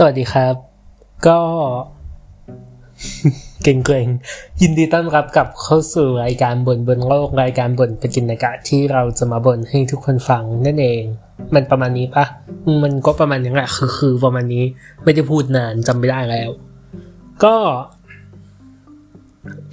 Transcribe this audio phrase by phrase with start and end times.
[0.00, 0.54] สวัสดีครับ
[1.26, 1.40] ก็
[3.62, 11.02] เก่งๆ ยินดีต้อนรับกลับเข้าสู่รายการบนบนโลกรายการบนป็นจินนากาศที่เราจะมาบนให้ทุกคนฟังนั่นเอง
[11.54, 12.24] มันประมาณนี้ปะ
[12.82, 14.64] มันก็ประมาณนี้แหละคือคือประมาณนี้
[15.04, 16.50] ไม่ได้พูดนานจำไม่ได้แล้ว
[17.44, 17.56] ก็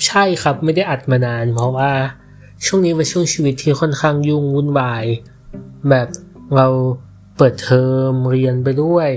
[0.06, 1.92] ใช่ครับไม่ได้อัดมานาน เพราะว่า
[2.66, 5.06] ช่วงนี้เป็นช่วงชีวิตที่ค่อนข้างยุ่งวุ่นวาย
[5.90, 6.08] แบบ
[6.56, 6.68] เรา
[7.38, 9.10] เปิดเทอมเรียนไปด้วย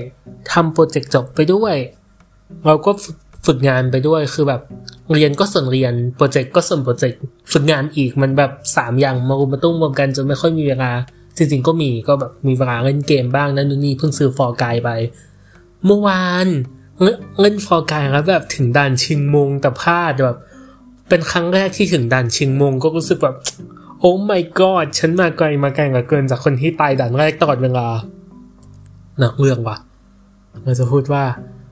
[0.53, 1.75] ทำโปรเจกต์จบไปด้วย
[2.67, 2.91] เราก็
[3.47, 4.63] ฝึกงานไปด้วยคือแบบ
[5.13, 7.21] เรียนก็ส่วนเรียนโปรเจกต์ก็ส่วนโปรเจกต์
[7.53, 10.91] ฝึกงานอีกมันแบบสามอย่างมารุมมาตุ้มรวมกันจนไม่ค่อยมีเวลา
[11.37, 14.91] จริงๆก็มีก็แบบมีเวลาเล่นเกมบ้างนั่นนู่นนี่เพิ่งซื้อ Fall Guys ไป
[15.87, 16.49] เมื่อวาน
[17.41, 20.39] เล่น Fall Guys แล้วแบบถึงด่านชิงมงแต่พลาดแบบ
[21.09, 23.37] เป็นครั้งแรกที่ถึงด่านชิงมงก็รู้สึกแบบ
[24.01, 27.87] oh my god ฉันมาไกลมาไกลกับเกินจากคนที่ตายด่านแรกตลอดเวลา
[29.19, 29.77] หนักเรื่องว่ะ
[30.65, 31.25] เราจะพูดว่า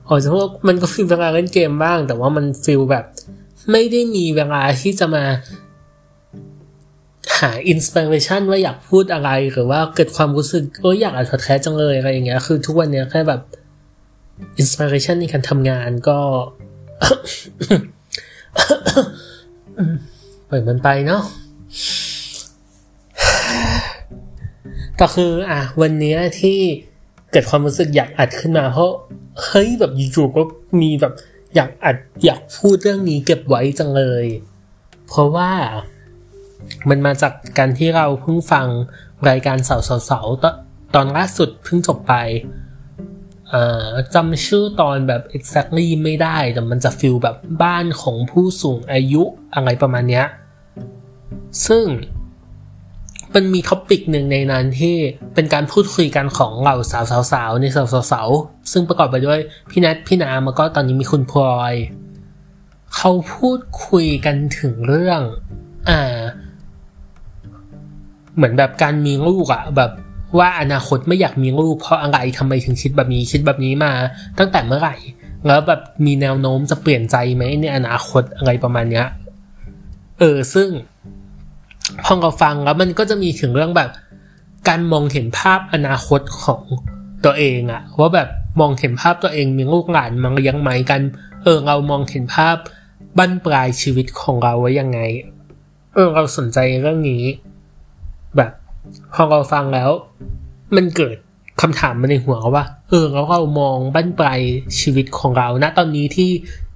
[0.07, 3.05] อ๋อจะพูดมันก็มีเวลาเล่นเกมบ้าง แต่ว่ามัน feel แบบ
[3.71, 5.23] ไม่ได้มีเวลาที่จะมา
[7.39, 13.41] หา inspiration ว่าอยากพูดอะไรหรือว่าเกิดความรู้สึกโอ้อยากอัดพอดแคสต์จังเลยอะไรอย่างเงี้ย คือทุกวันเนี้ยแค่แบบ
[14.57, 16.19] inspiration ในการทำงานก็
[20.49, 21.21] ปล่อยมันไปเนาะ
[25.01, 26.59] ก็คืออะวันนี้ที่
[27.31, 28.91] เกิดความรู้สึกอยากอัดขึ้นมา เพราะ
[29.45, 30.41] เฮ้ยแบบอยู่ๆก็
[30.81, 31.13] มีแบบ
[31.55, 34.25] อยากอัดอยากพูดเรื่องนี้เก็บไว้จังเลย
[35.07, 35.51] เพราะว่า
[36.89, 38.67] มันมาจากการที่เราเพิ่งฟัง
[39.29, 40.45] รายการเสาเสาเสาต
[40.95, 42.13] ตอนล่าสุดเพิ่งจบไป
[44.13, 49.23] จำชื่อตอนแบบ exactly ไม่ได้ แต่มันจะฟิลแบบบ้านของผู้สูงอายุ
[49.55, 50.25] อะไรประมาณเนี้ย
[51.67, 51.85] ซึ่ง
[53.39, 54.95] มันมีท็อปิกหนึ่งในนั้นที่
[55.35, 56.77] เป็นการพูดคุยกันของเหล่า
[57.31, 57.65] สาวๆใน
[58.11, 61.73] สาวๆซึ่งประกอบไปด้วยพี่นัทพี่นาแล้วก็ตอนนี้มีคุณพลอย
[62.95, 65.21] เขาพูดคุยกันถึงเรื่อง
[65.89, 66.19] อ่า
[68.35, 69.91] เหมือนแบบการมีลูกอะแบบ
[70.37, 73.93] ว่าอนาคตไม่อยากมีลูกเพราะอะไรทำไมถึงคิดแบบนี้คิดแบบนี้มา
[74.39, 74.95] ตั้งแต่เมื่อไหร่
[75.47, 79.07] แล้วแบบมีแนวโน้มจะเปลี่ยนใจไหมในอนาคตอะไรประมาณเนี้ย
[80.19, 80.69] เออซึ่ง
[82.05, 83.89] พองเราฟังแล้วมันก็จะมีถึงเรื่องแบบ
[84.67, 86.61] การมองเห็นภาพอนาคตของ
[87.25, 91.01] ตัวเองอะว่าแบบมองเห็นภาพตัวเองมีลูกหลานมังยังไหมกัน
[91.43, 92.55] เออเรามองเห็นภาพ
[93.17, 94.99] บั้นปลายชีวิตของเราไว้ยังไง
[95.93, 97.23] เออเราสนใจเรื่องนี้
[98.37, 98.51] แบบ
[99.13, 99.89] พอเราฟังแล้ว
[100.75, 101.17] มันเกิด
[101.61, 104.41] คำถามมาในหัวว่า เออแล้วเรามองบั้นปลาย
[104.79, 106.31] ชีวิตของเราณตอนนี้ที่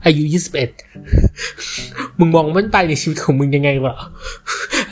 [0.05, 0.69] อายุยี่สิบเอ็ด
[2.19, 3.95] มึงมองบั้นปในชีวิตของมึงยังไงวะ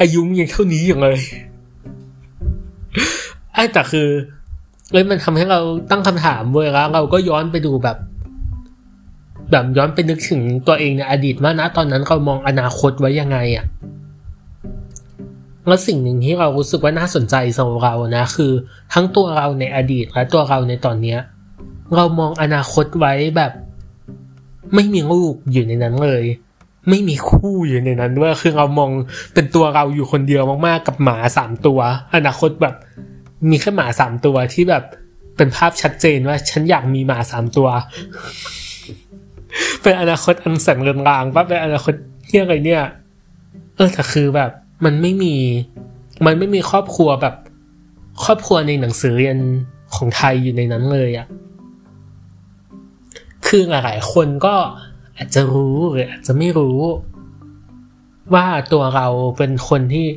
[0.02, 1.20] อายุมึงยังเท่านี้อย่างเลย
[3.53, 4.08] ไอ้แต่คือ
[4.92, 5.59] เลยมันทำให้เรา
[5.90, 7.98] ตั้งคำถามเว้ยแล้วเราก็ย้อนไปดูแบบ
[9.52, 13.66] แบบย้อนไปนึกถึงตัวเองในอดีตว่านะตอนนั้นเรามองอนาคตไว้ยังไงอะ่ะ
[15.68, 18.52] แล้วสิ่งหนึ่งที่เรารู้สึกว่าน่าสนใจสำหรับเรานะ คือ
[18.94, 21.19] ทั้งตัวเราในอดีตและตัวเราในตอนเนี้ย
[21.96, 23.52] เรามองอนาคตไว้แบบ
[24.75, 26.24] ไม่มีลูกอยู่ในนั้นเลย
[26.90, 28.91] ไม่มีคู่อยู่ในนั้นด้วยคือเรามอง
[29.34, 31.80] เป็นตัวเราอยู่คนเดียวมากๆ กับหมาสามตัว
[32.16, 32.75] อนาคตแบบ
[33.50, 34.84] มีแค่หมาสามตัวที่แบบ
[35.38, 37.68] เป็นภาพชัดเจนว่าฉันอยากมีหมาสามตัว
[39.81, 41.94] เป็นอนาคตอันแสนเริงรางว่าเป็นอนาคต
[42.25, 42.84] เที่อะไรเนี่ย
[43.75, 44.51] เออแต่คือแบบ
[44.86, 45.36] มันไม่มี
[46.25, 47.36] มันไม่มีครอบครัวแบบ
[48.24, 49.38] ครอบครัวในหนังสือเรียน
[49.96, 51.28] ของไทยอยู่ในนั้นเลยอะ
[53.50, 54.56] คือหลายคนก็
[55.18, 56.78] อาจจะรู้หรืออาจจะไม่รู้
[58.34, 60.08] ว่าตัวเราเป็นคนที่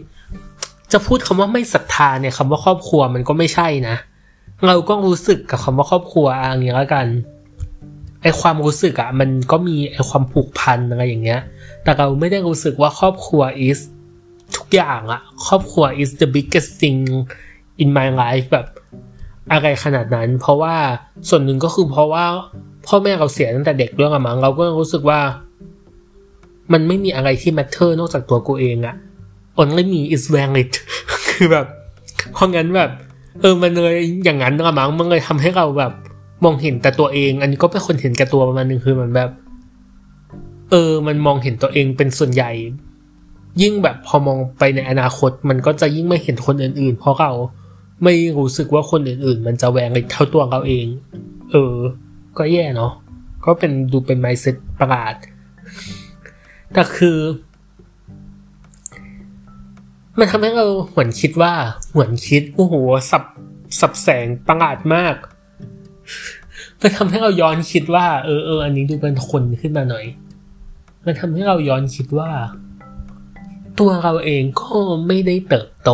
[0.93, 3.97] จะพูดคำว่าไม่ศรัทธาเนี่ยคำว่าครอบครัวมันก็ไม่ใช่นะ
[4.67, 7.07] เราก็รู้สึกกับคำว่าครอบครัวอย่างนี้แล้วกัน
[8.23, 11.41] ไอความรู้สึกอะมันก็มีไอความผูกพันอะไรอย่างเงี้ย
[11.83, 13.81] แต่เราไม่ได้รู้สึกว่าครอบครัว is
[14.57, 17.01] ทุกอย่างอะครอบครัว is the biggest thing
[17.83, 18.67] in my life แบบ
[19.53, 20.75] อะไรขนาดนั้น เพราะว่า
[21.29, 22.27] ส่วนหนึ่งก็คือเพราะว่า
[22.87, 25.21] พ่อแม่เราเสียตั้งแต่เด็กเรื่องอะมั้งเราก็รู้สึกว่า
[26.73, 28.95] มันไม่มีอะไรที่ matter นอกจากตัวกูเองอะ
[29.61, 30.71] only me is valid
[31.31, 31.67] คือแบบ
[32.33, 32.91] เพราะงั้นแบบ
[33.41, 35.93] เออมันเลยอย่างนั้นอะมั้งมันเลยทำให้เราแบบ
[36.45, 39.31] มองเห็นแต่ตัวเอง อันนี้ก็เป็นคนเห็นแก่ตัวประมาณนึงคือมันแบบ
[40.71, 42.51] เออ มันมองเห็นตัวเองเป็นส่วนใหญ่
[43.63, 47.33] ยิ่งแบบพอมองไปในอนาคต มันก็จะยิ่งไม่เห็นคนอื่น ๆ เพราะเรา
[48.05, 50.87] ไม่รู้สึกว่าคนอื่น ๆ มันจะแหวงเท่าตัวเราเอง
[51.51, 51.75] เออ
[52.39, 52.93] ก็แย่เนาะ
[53.45, 55.15] ก็เป็นดูเป็นไมเซ็ตประหลาด
[56.73, 57.19] แต่คือ
[60.19, 61.53] มันทำให้เราหวนคิดว่า
[61.95, 62.75] หวนคิด โอ้โห
[63.11, 63.25] ศัพ
[63.81, 65.15] ท์ศัพท์แสงประหลาดมาก
[66.81, 70.05] มันทำให้เราย้อนคิดว่า เออเอออันนี้ดูเป็นคนขึ้นมาหน่อย
[71.05, 72.31] มันทำให้เราย้อนคิดว่า
[73.79, 74.77] ตัวเราเองก็
[75.07, 75.91] ไม่ได้เติบโต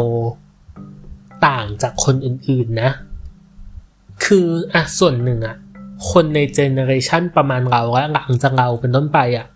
[1.46, 2.90] ต่างจากคนอื่นๆนะ
[4.25, 5.56] คืออะส่วนหนึ่งอะ
[6.11, 9.47] คนใน generation ประมาณเราและหลังจากเราเป็นต้นไปอะ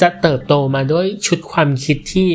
[0.00, 2.28] จะเติบโตมาด้วยชุดความคิดที่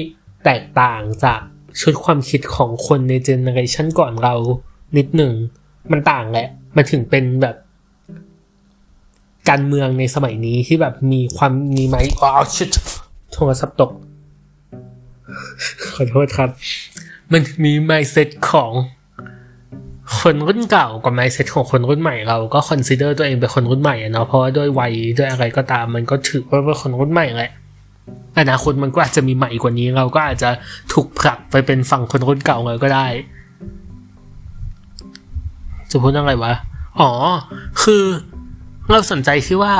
[0.45, 1.41] แตกต่างจาก
[1.81, 4.35] ชุดความคิดของคนในเจเนอเรชันก่อนเรา
[4.97, 5.33] นิดหนึ่ง
[5.91, 7.55] มันต่างแหละ มันถึงเป็นแบบ
[9.49, 12.69] การเมืองในสมัยนี้ที่แบบมีความมีไหมอ๋อชิด
[13.33, 13.91] โทรศัพท์ตก
[15.93, 16.49] ขอโทษครับ
[17.31, 18.71] มันมี mindset ของ
[20.17, 27.51] คนรุ่นเก่ากับ mindset ของคนรุ่นใหม่เราก็ consider ตัวเองเป็นคนรุ่นใหม่เนาะเพราะว่าด้วยวัยด้วยอะไรก็ตามมันก็ถือว่าเป็นคนรุ่นใหม่แหละ
[28.39, 30.49] อนาคตมันก็อาจจะมีใหม่กว่านี้เราก็อาจจะ
[30.93, 33.07] ถูกผลักไปเป็นฝั่งคนรุ่นเก่าเลยก็ได้
[35.91, 36.53] จะพูดอะไรวะ
[36.99, 37.11] อ๋อ
[37.83, 38.03] คือ
[38.89, 39.75] เราสนใจที่ว่า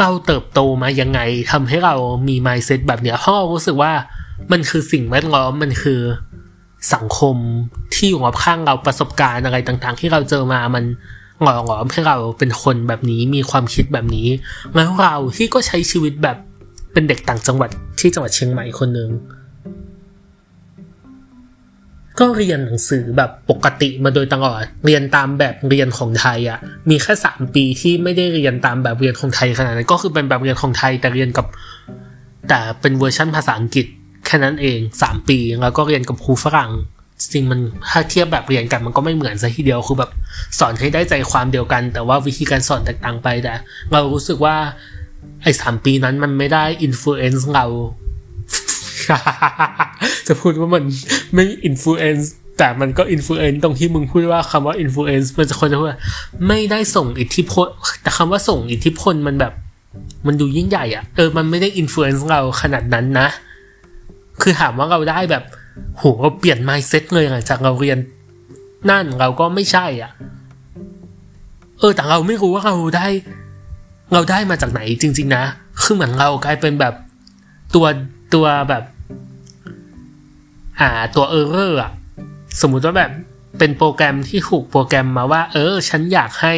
[0.00, 1.20] เราเติบโตมายังไง
[1.52, 1.94] ทำให้เรา
[2.28, 3.92] มี mindset แบบเนี้ยเพราะเรารู้สึกว่า
[4.52, 6.00] มันคือสิ่งแวดล้อมมันคือ
[6.94, 7.36] สังคม
[7.94, 10.84] ที่อยู่รอบข้างเราประสบการณ์อะไรต่างๆ ที่เราเจอมามัน
[11.42, 14.28] หล่อหลอมให้เราเป็นคนแบบนี้มีความคิดแบบนี้
[14.74, 16.36] แล้วเราที่ก็ใช้ชีวิตแบบ
[16.92, 17.70] เป็นเด็กต่างจังหวัด
[18.00, 19.10] ที่จังหวัดเชียงใหม่คนหนึ่ง
[22.18, 26.58] ก็เรียนหนังสือแบบปกติมาโดยตลอด เรียนตามแบบเรียนของไทยอะ่ะ
[26.90, 31.46] มีแค่สามปีที่ไม่ได้เรียนตามแบบเรียนของไทยขนาดนั้น ก็คือเป็นแบบเรียนของไทยแต่เรียนกับ
[32.48, 33.86] แต่เป็นเวอร์ชันภาษาอังกฤษ
[34.26, 36.72] แค่นั้นเองสามปีแล้วก็เรียนกับครูฝรั่ง
[37.32, 40.10] จริงมันถ้าเทียบแบบเรียนกันมันก็ไม่เหมือนซะทีเดียวคือแบบ
[40.58, 43.52] สอนให้ได้ใจความเดียวกัน แต่ว่าวิธีการสอนแตกต่างไปแต่
[43.92, 44.56] เรารู้สึกว่า
[45.42, 47.66] ไอ้สามปีนั้นมันไม่ได้ influence เรา
[50.26, 50.84] จะพูดว่ามัน
[51.34, 56.00] ไม่ influence แต่มันก็ influence ตรงที่มึงพูดว่าคำว่า influence มันจะคนจะพูดว่า
[56.48, 57.66] ไม่ได้ส่งอิทธิพล
[58.02, 59.52] แต่คำว่าส่งอิทธิพลมันแบบ
[60.26, 63.28] มันดูยิ่งใหญ่อะเออมันไม่ได้ influence เราขนาดนั้นนะ
[64.42, 65.44] คือถามว่าเราได้แบบ
[65.96, 67.98] โหเราเปลี่ยน mindset เลยหลังจากเราเรียน
[68.90, 70.10] นั่นเราก็ไม่ใช่อะ
[71.78, 73.08] เออแต่เราไม่รู้ว่าเราได้
[74.12, 75.44] เราได้มาจากไหนจริง ๆ นะ
[75.82, 76.94] คือเหมือนเรากลายเป็นแบบ
[77.74, 77.86] ตัว
[78.34, 78.84] ตัวแบบ
[80.80, 81.92] อ่าตัวเออร์เรอร์อะ
[82.60, 83.10] สมมุติว่าแบบ
[83.58, 86.54] เป็นโปรแกรมที่ถูกโปรแกรมมาว่า เออ ฉันอยากให้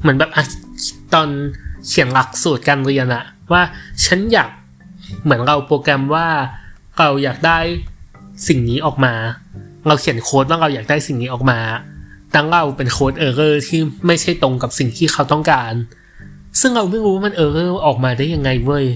[0.00, 0.30] เหมือนแบบ
[1.14, 1.28] ตอน
[1.86, 3.62] เขียนหลักสูตรการเรียนอะว่า
[4.04, 4.50] ฉันอยาก
[5.22, 6.26] เหมือนเราโปรแกรมว่า
[6.98, 7.58] เราอยากได้
[8.48, 9.14] สิ่งนี้ออกมา
[9.86, 11.58] เราเขียนโค้ดว่าเราอยากได้สิ่งนี้ออกมา
[12.34, 15.72] ตั้งเราเป็นโค้ด error ที่ไม่ใช่ตรงกับสิ่งที่เขาต้องการ
[16.60, 18.86] ซึ่งเราไม่รู้ว่ามัน error ออกมาได้ยังไงเว้ย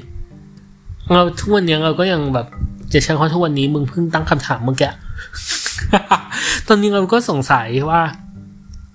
[1.12, 2.47] เราทุกวันนี้เราก็ยังแบบ
[2.93, 4.91] จะใช้ข้อทุกวันนี้มึงเพิ่งตั้งคำถามเมื่อกี้
[6.69, 8.03] ตอนนี้เราก็สงสัยว่า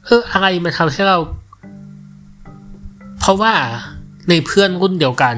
[0.06, 1.18] เอออะไรมันทำให้เรา
[3.20, 3.54] เพราะว่า
[4.30, 5.36] ในเพื่อนรุ่นเดียวกัน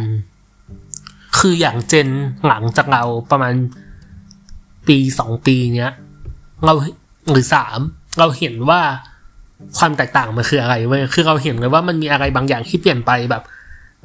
[1.40, 2.10] คืออย่างเจน
[2.48, 3.54] หลังจากเราประมาณ
[4.88, 5.92] ปีสองปีเนี้ย
[6.66, 6.74] เรา
[7.32, 7.80] หรือสาม
[8.20, 8.82] เราเห็นว่า
[9.78, 13.44] ความแตกต่างมันคืออะไรเว้ยคือเราเห็นเลยว่ามันมีอะไรบางอย่างที่เปลี่ยนไปแบบ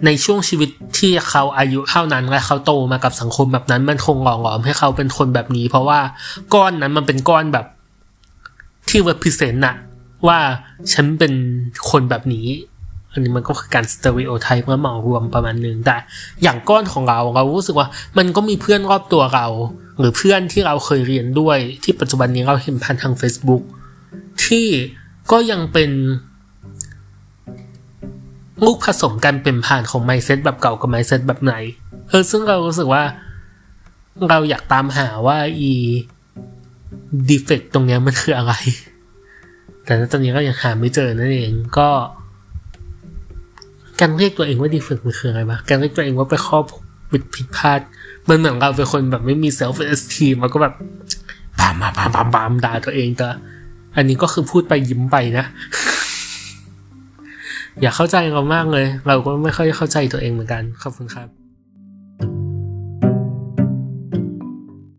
[0.06, 6.00] ในช่วงชีวิตที่เขาอายุเท่านั้นและเขาโตมากับสังคมแบบนั้น มันคงหล่อหลอมให้เขาเป็นคนแบบนี้ เพราะว่า
[6.54, 7.66] ก้อนนั้นมันเป็นก้อนแบบ
[8.88, 9.76] ที่ represent อะ
[10.26, 10.38] ว่า
[10.92, 11.32] ฉันเป็น
[11.90, 12.46] คนแบบนี้
[13.14, 15.96] อันนี้มันก็คือการสเตอริโอไทป์เมื่อเหมารวมประมาณหนึ่งแต่
[16.42, 19.46] อย่างก้อนของเราเรารู้สึกว่ามันก็มีเพื่อนรอบตัวเรา
[19.98, 23.62] หรือเพื่อนที่เราเคยเรียนด้วย ที่ปัจจุบันนี้เราเห็นผ่านทาง Facebook
[24.44, 24.66] ที่
[25.30, 25.90] ก็ยังเป็น
[28.64, 31.54] ลูกผสมกันเป็นผ่านของไมเซ็ตแบบเก่ากับไมเซ็ตแบบไหน
[32.08, 33.02] เออซึ่งเรารู้สึกว่า
[34.28, 35.72] เราอยากตามหาว่าไอ้
[37.28, 38.54] defect ตรงนี้มันคืออะไร
[39.84, 41.88] แต่ตอนนี้ก็ยังหาไม่เจอนั่นเองก็
[44.06, 46.58] การเรียกตัวเองว่า defect มันคืออะไรวะการเรียกตัวเองว่าไปข้อ
[47.12, 47.80] ผิดผิดพลาด
[48.28, 50.74] มันเหมือนเราเป็นคนแบบไม่มีเซลฟ์เอสทีมันก็แบบ
[51.58, 53.28] บามบามบามบามด่าตัวเองแต่
[53.96, 55.44] อันนี้ก็คือพูดไปยิ้มไปนะ
[57.80, 61.43] อย่าเข้าใจเรามากเลย เราก็ไม่ค่อยเข้าใจตัวเองเหมือนกัน ขอบคุณครับ